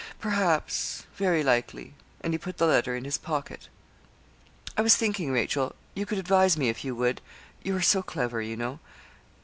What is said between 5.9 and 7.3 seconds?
you could advise me, if you would,